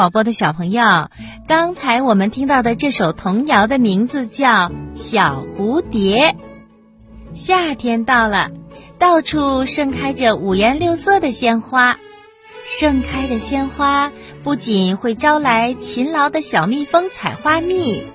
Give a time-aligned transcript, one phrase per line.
[0.00, 1.10] 听广播的小朋友，
[1.46, 4.48] 刚才我们听到的这首童谣的名字叫
[4.94, 6.34] 《小蝴蝶》。
[7.34, 8.50] 夏天到了，
[8.98, 11.98] 到处盛开着五颜六色的鲜花。
[12.64, 14.10] 盛开的鲜花
[14.42, 18.06] 不仅会招来勤劳的小蜜蜂采花蜜，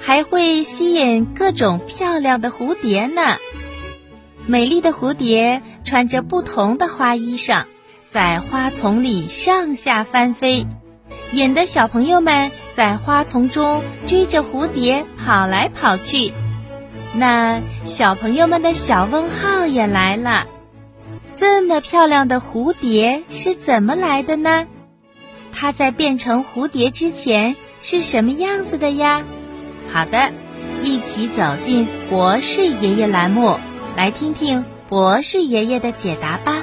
[0.00, 3.36] 还会吸引各种漂亮的蝴蝶呢。
[4.48, 7.66] 美丽的蝴蝶穿着不同的花衣裳，
[8.08, 10.66] 在花丛里上下翻飞，
[11.32, 16.32] 引得小朋友们在花丛中追着蝴蝶跑来跑去。
[17.14, 20.46] 那小朋友们的小问号也来了。
[21.34, 24.66] 这么漂亮的蝴蝶是怎么来的呢？
[25.52, 29.22] 它在变成蝴蝶之前是什么样子的呀？
[29.92, 30.32] 好的，
[30.82, 33.58] 一起走进博士爷爷栏目，
[33.96, 36.62] 来听听博士爷爷的解答吧。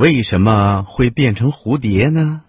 [0.00, 2.42] 为什么会变成蝴蝶呢？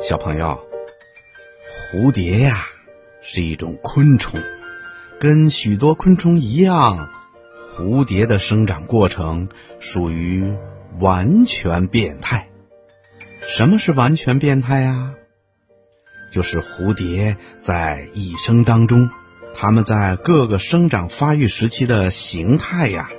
[0.00, 0.64] 小朋友，
[1.66, 2.64] 蝴蝶呀
[3.22, 4.40] 是一种昆虫，
[5.18, 7.10] 跟许多昆虫一样，
[7.74, 9.48] 蝴蝶的生长过程
[9.80, 10.56] 属于
[11.00, 12.48] 完全变态。
[13.48, 15.12] 什么是完全变态呀？
[16.32, 19.10] 就是蝴蝶在一生当中。
[19.60, 23.10] 它们在各个生长发育时期的形态呀，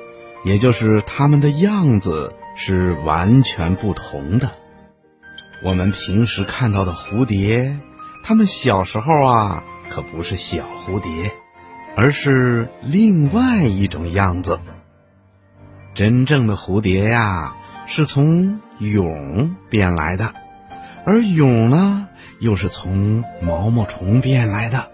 [0.46, 4.52] 也就是它们的样子是完全不同的。
[5.62, 7.78] 我们平时看到的蝴蝶，
[8.24, 11.34] 它们小时候啊可不是小蝴蝶，
[11.98, 14.62] 而是另外一种样子。
[15.94, 20.34] 真正的蝴蝶呀，是从蛹变来的，
[21.06, 22.08] 而蛹呢，
[22.40, 24.90] 又是从毛毛虫变来的。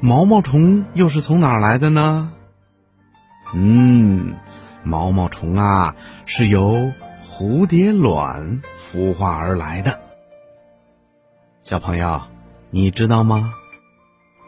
[0.00, 2.32] 毛毛虫又是从哪儿来的呢？
[3.52, 4.36] 嗯，
[4.84, 6.92] 毛毛虫啊是由
[7.26, 9.98] 蝴蝶卵孵化而来的。
[11.62, 12.22] 小朋友，
[12.70, 13.54] 你知道吗？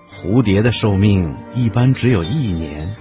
[0.08, 2.94] 蝴蝶的寿命一般只有一年，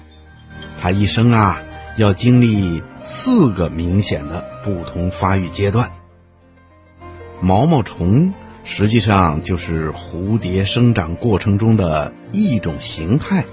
[0.80, 1.62] 它一生啊
[1.98, 5.92] 要经历四个明显的不同发育阶段。
[7.42, 8.34] 毛毛虫。
[8.72, 13.44] 实际上就是蝴蝶生长过程中的一种形态。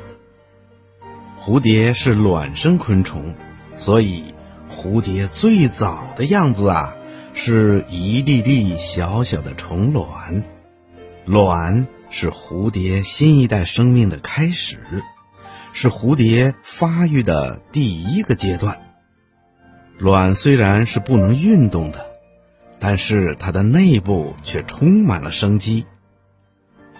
[1.40, 3.34] 蝴蝶是卵生昆虫，
[3.74, 4.34] 所以
[4.70, 6.94] 蝴蝶最早的样子啊，
[7.32, 10.44] 是一粒粒小小的虫卵。
[11.24, 15.02] 卵是蝴蝶新一代生命的开始，
[15.72, 18.78] 是蝴蝶发育的第一个阶段。
[19.96, 22.15] 卵虽然是不能运动的。
[22.78, 25.86] 但是它的内部却充满了生机。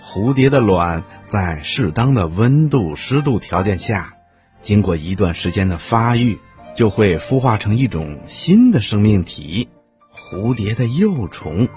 [0.03, 4.15] 蝴蝶的卵在适当的温度、湿度条件下，
[4.63, 6.39] 经过一段时间的发育，
[6.75, 9.69] 就会孵化成一种新的生命体——
[10.15, 11.69] 蝴蝶的幼虫，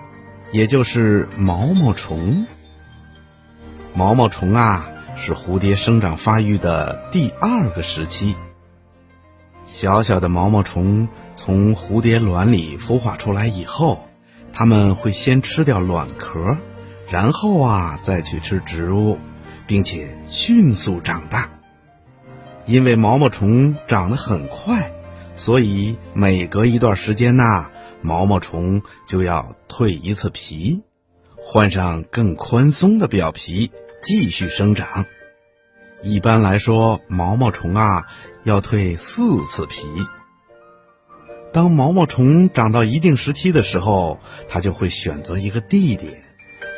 [0.51, 2.45] 也就是毛毛虫。
[3.93, 8.35] 毛毛虫啊，是蝴蝶生长发育的第二个时期。
[9.65, 11.07] 小小的毛毛虫
[11.41, 14.03] 从蝴蝶卵里孵化出来以后，
[14.51, 16.57] 它们会先吃掉卵壳，
[17.09, 19.17] 然后啊再去吃植物，
[19.65, 21.49] 并且迅速长大。
[22.65, 24.91] 因为毛毛虫长得很快，
[25.37, 27.69] 所以每隔一段时间呐，
[28.01, 30.81] 毛毛虫就要蜕一次皮，
[31.37, 33.71] 换上更宽松的表皮，
[34.01, 35.05] 继续生长。
[36.03, 38.07] 一般来说，毛毛虫啊。
[38.43, 39.85] 要蜕四次皮。
[41.51, 46.13] 当毛毛虫长到一定时期的时候，它就会选择一个地点，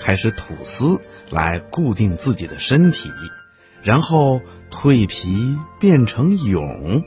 [0.01, 3.09] 开始吐丝来固定自己的身体，
[3.83, 4.41] 然后
[4.71, 7.03] 蜕皮变成蛹。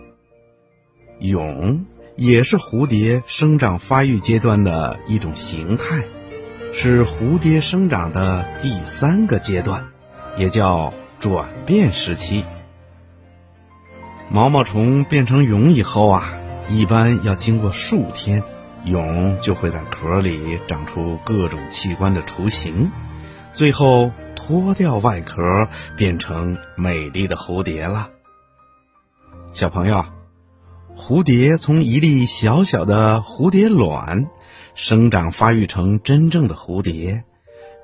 [1.21, 6.05] 蛹也是蝴蝶生长发育阶段的一种形态，
[6.73, 9.89] 是蝴蝶生长的第三个阶段，
[10.37, 12.45] 也叫转变时期。
[14.29, 18.43] 毛毛虫变成蛹以后啊，一般要经过数天，
[18.87, 22.91] 蛹就会在壳里长出各种器官的雏形，
[23.53, 28.11] 最后脱掉外壳，变成美丽的蝴蝶了。
[29.53, 30.05] 小朋友，
[30.97, 34.27] 蝴蝶从一粒小小的蝴蝶卵
[34.75, 37.25] 生长发育成真正的蝴蝶，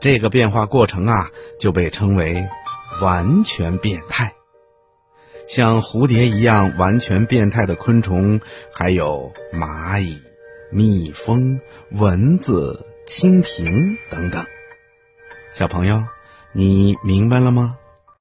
[0.01, 1.29] 这个变化过程啊，
[1.61, 2.49] 就被称为
[3.01, 4.35] 完全变态。
[5.53, 8.41] 像蝴蝶一样完全变态的昆虫，
[8.73, 10.17] 还有蚂蚁、
[10.71, 11.61] 蜜蜂、
[11.91, 14.47] 蚊子、蜻蜓等等。
[15.53, 16.05] 小朋友，
[16.53, 17.80] 你明白了吗？